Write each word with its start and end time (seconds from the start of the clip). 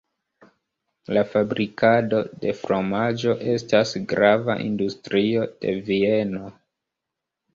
La 1.15 1.21
fabrikado 1.33 2.21
de 2.45 2.53
fromaĝo 2.61 3.35
estas 3.55 3.91
grava 4.13 4.55
industrio 4.71 5.45
de 5.65 5.75
Vieno. 5.91 6.49